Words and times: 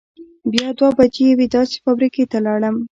بیا 0.51 0.67
دوه 0.77 0.89
بجې 0.97 1.23
یوې 1.31 1.47
داسې 1.55 1.75
فابرېکې 1.83 2.23
ته 2.31 2.37
لاړم. 2.45 2.75